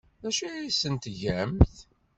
D 0.21 0.23
acu 0.29 0.45
ay 0.47 0.69
asent-tgamt? 0.69 1.75